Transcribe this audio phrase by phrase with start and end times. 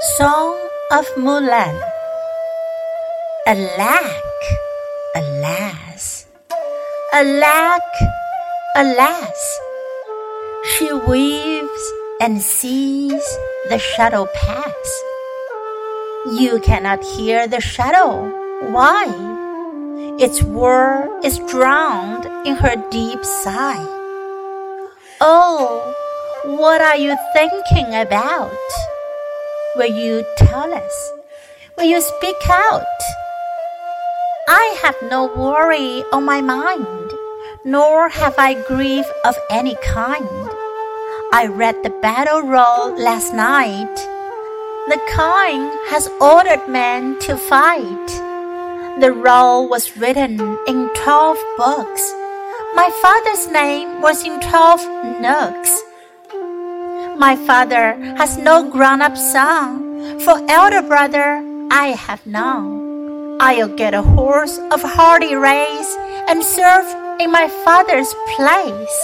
[0.00, 0.54] Song
[0.92, 1.74] of Mulan
[3.48, 4.38] Alack,
[5.16, 6.24] alas,
[7.12, 7.82] alack,
[8.76, 9.58] alas,
[10.62, 13.26] she weaves and sees
[13.70, 15.02] the shadow pass.
[16.30, 18.30] You cannot hear the shadow.
[18.70, 19.10] Why?
[20.20, 23.84] Its whir is drowned in her deep sigh.
[25.20, 25.92] Oh,
[26.44, 28.54] what are you thinking about?
[29.76, 31.12] Will you tell us?
[31.76, 32.82] Will you speak out?
[34.48, 37.12] I have no worry on my mind,
[37.64, 40.26] nor have I grief of any kind.
[41.32, 43.94] I read the battle roll last night.
[44.88, 48.08] The king has ordered men to fight.
[49.00, 52.02] The roll was written in twelve books.
[52.74, 54.80] My father's name was in twelve
[55.20, 55.82] nooks.
[57.18, 63.38] My father has no grown up son, for elder brother I have none.
[63.40, 65.96] I'll get a horse of hardy race
[66.28, 66.86] and serve
[67.18, 68.98] in my father's place.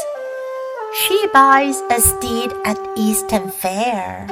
[1.02, 4.28] She buys a steed at eastern fair,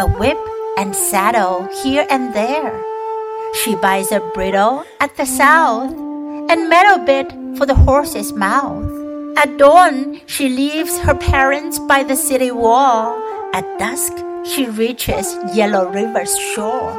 [0.00, 0.38] a whip
[0.78, 2.82] and saddle here and there.
[3.62, 5.92] She buys a bridle at the south,
[6.48, 9.07] and metal bit for the horse's mouth.
[9.38, 13.14] At dawn, she leaves her parents by the city wall.
[13.54, 14.12] At dusk,
[14.44, 16.90] she reaches Yellow River's shore.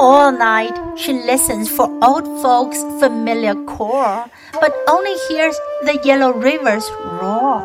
[0.00, 6.90] All night, she listens for old folks' familiar call, but only hears the Yellow River's
[7.20, 7.60] roar.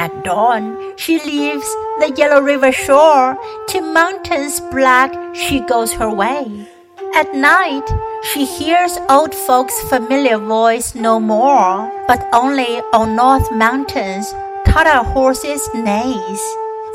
[0.00, 1.70] At dawn, she leaves
[2.02, 3.38] the Yellow River shore.
[3.68, 6.73] To mountains black she goes her way.
[7.16, 7.88] At night,
[8.24, 14.26] she hears old folks' familiar voice no more, but only on North Mountains
[14.66, 16.42] Tartar horses neighs.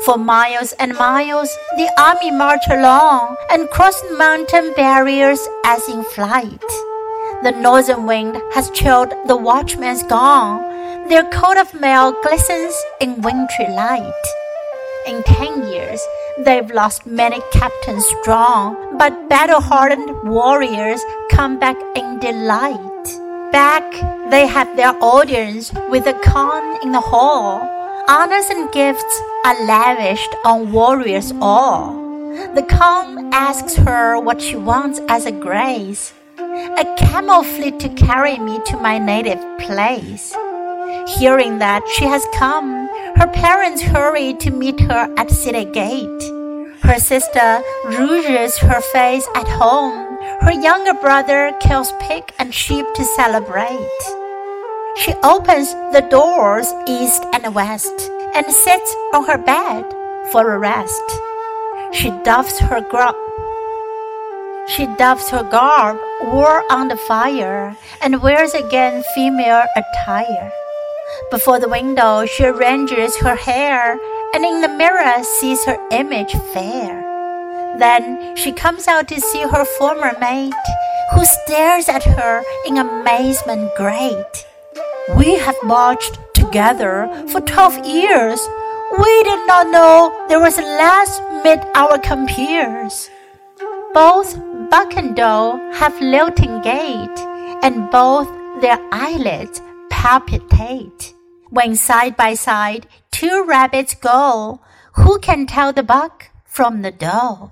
[0.04, 1.48] For miles and miles
[1.78, 6.68] the army march along and cross mountain barriers as in flight.
[7.42, 11.08] The northern wind has chilled the watchman's gone.
[11.08, 14.24] Their coat of mail glistens in wintry light.
[15.06, 16.00] In ten years,
[16.44, 23.06] they've lost many captains strong, but battle hardened warriors come back in delight.
[23.52, 23.84] Back,
[24.30, 27.60] they have their audience with the Khan in the hall.
[28.08, 31.94] Honors and gifts are lavished on warriors all.
[32.54, 36.12] The Khan asks her what she wants as a grace
[36.78, 40.34] a camel fleet to carry me to my native place.
[41.18, 42.79] Hearing that she has come,
[43.20, 46.22] her parents hurry to meet her at city gate.
[46.80, 50.16] Her sister rouges her face at home.
[50.40, 54.00] Her younger brother kills pig and sheep to celebrate.
[54.96, 59.84] She opens the doors east and west and sits on her bed
[60.32, 61.04] for a rest.
[61.92, 63.14] She doffs her grub
[64.76, 70.52] she doffs her garb, war on the fire, and wears again female attire.
[71.30, 73.98] Before the window she arranges her hair,
[74.34, 77.06] and in the mirror sees her image fair.
[77.78, 80.52] Then she comes out to see her former mate,
[81.14, 84.46] who stares at her in amazement great.
[85.16, 88.40] We have marched together for twelve years.
[88.98, 93.08] We did not know there was a last mid our compeers.
[93.94, 94.36] Both
[94.70, 97.16] buck and doe have lilting gait,
[97.62, 98.28] and both
[98.60, 99.60] their eyelids
[99.99, 101.13] palpitate.
[101.49, 104.59] When side by side two rabbits go,
[104.95, 107.51] who can tell the buck from the doe?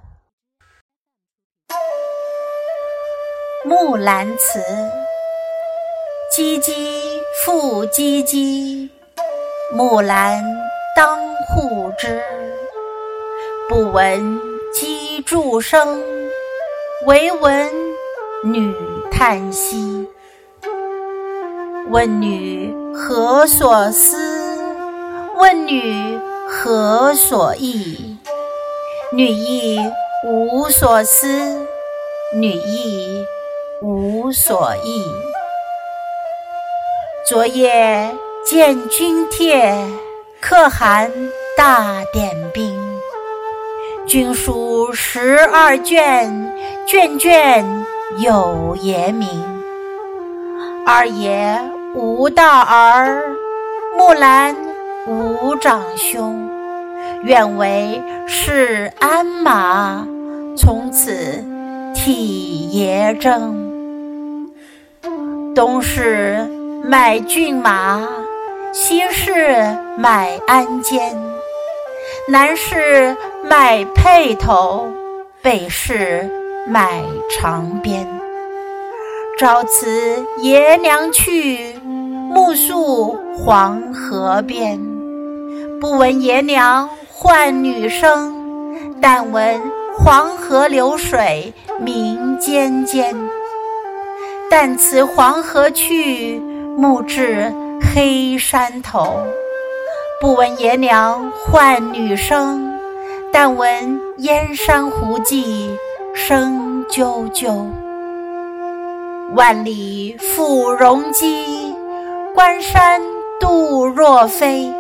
[3.66, 4.60] 木兰辞，
[6.36, 8.90] 唧唧复唧唧，
[9.72, 10.44] 木兰
[10.96, 12.22] 当户织。
[13.70, 14.40] 不闻
[14.74, 16.04] 机杼声。
[17.06, 17.70] 惟闻
[18.46, 18.74] 女
[19.12, 20.08] 叹息。
[21.91, 24.17] 问女何所思？
[25.37, 28.19] 问女何所忆？
[29.11, 29.81] 女亦
[30.27, 31.27] 无所思，
[32.35, 33.25] 女亦
[33.81, 35.03] 无所忆。
[37.27, 38.15] 昨夜
[38.45, 39.75] 见军帖，
[40.43, 41.11] 可汗
[41.57, 42.79] 大点兵。
[44.07, 46.55] 军书十二卷。
[46.87, 47.87] 卷卷
[48.19, 49.29] 有爷名，
[50.87, 51.61] 二爷
[51.95, 53.23] 无道儿，
[53.97, 54.55] 木兰
[55.07, 56.49] 无长兄。
[57.25, 60.07] 愿为市鞍马，
[60.57, 61.45] 从此
[61.95, 64.51] 替爷征。
[65.55, 66.47] 东市
[66.85, 68.07] 买骏马，
[68.73, 69.59] 西市
[69.97, 71.01] 买鞍鞯。
[72.29, 74.87] 南市买辔头，
[75.43, 76.31] 北市
[76.67, 78.07] 买长鞭。
[79.39, 81.78] 朝辞爷娘去，
[82.29, 84.79] 暮宿黄河边。
[85.81, 88.35] 不闻爷娘唤女声，
[89.01, 89.61] 但闻
[89.97, 93.17] 黄河流水鸣溅溅。
[94.51, 96.39] 但辞黄河去，
[96.77, 99.19] 暮至黑山头。
[100.21, 102.73] 不闻爷娘唤女声，
[103.33, 105.71] 但闻燕山胡骑
[106.15, 107.65] 声啾啾。
[109.35, 111.58] 万里赴戎机，
[112.39, 113.03] 关山
[113.41, 114.73] 度若飞。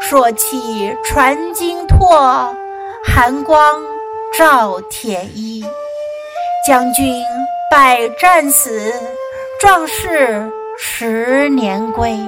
[0.00, 2.52] 朔气传金柝，
[3.04, 3.80] 寒光
[4.36, 5.64] 照铁衣。
[6.66, 7.24] 将军
[7.70, 8.92] 百战死，
[9.60, 12.18] 壮士十年归。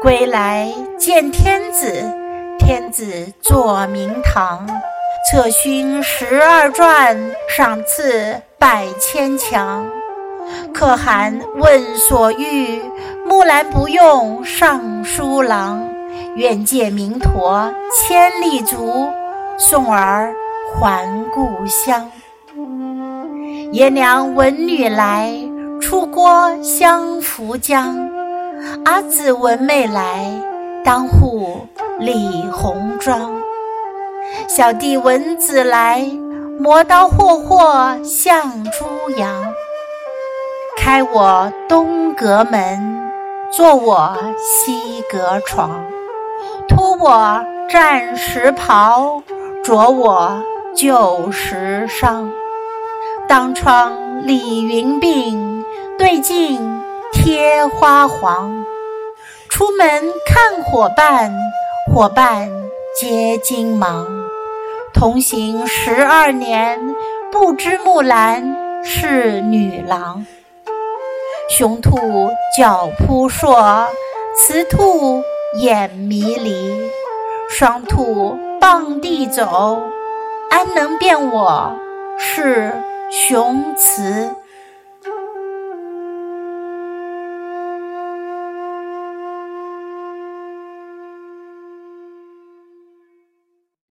[0.00, 2.10] 归来见天子，
[2.58, 4.66] 天子坐明堂。
[5.30, 9.86] 策勋十二转，赏赐百千强。
[10.72, 12.80] 可汗问所欲，
[13.28, 15.86] 木兰不用尚书郎。
[16.36, 19.06] 愿借明驼千里足，
[19.58, 20.32] 送儿
[20.72, 22.10] 还故乡。
[23.70, 25.30] 爷娘闻女来，
[25.80, 27.98] 出郭相扶将。
[28.84, 30.24] 儿子闻妹来，
[30.82, 31.58] 当户
[31.98, 33.30] 理红妆。
[34.48, 36.02] 小弟闻姊来，
[36.58, 38.86] 磨刀霍霍向猪
[39.16, 39.34] 羊。
[40.76, 43.07] 开我东阁门，
[43.50, 45.84] 坐我西阁床。
[46.68, 49.22] 脱我战时袍，
[49.64, 50.42] 着我
[50.76, 52.30] 旧时裳。
[53.26, 55.64] 当窗理云鬓，
[55.98, 56.80] 对镜
[57.12, 58.64] 贴花黄。
[59.48, 61.34] 出门看伙伴，
[61.92, 62.50] 伙伴
[63.00, 64.06] 皆惊忙。
[64.92, 66.94] 同行十二年，
[67.32, 70.26] 不知木兰是女郎。
[71.48, 73.88] 雄兔脚扑朔，
[74.36, 75.22] 雌兔
[75.54, 76.90] 眼迷离。
[77.48, 79.80] 双兔傍地走，
[80.50, 81.74] 安能辨我
[82.18, 82.74] 是
[83.10, 84.30] 雄雌？